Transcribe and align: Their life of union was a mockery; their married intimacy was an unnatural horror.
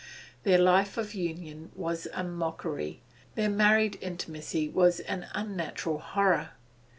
Their 0.41 0.57
life 0.57 0.97
of 0.97 1.13
union 1.13 1.71
was 1.75 2.07
a 2.11 2.23
mockery; 2.23 3.01
their 3.35 3.51
married 3.51 3.99
intimacy 4.01 4.67
was 4.67 4.99
an 5.01 5.27
unnatural 5.35 5.99
horror. 5.99 6.53